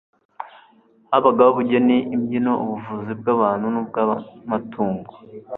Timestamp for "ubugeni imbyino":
1.53-2.51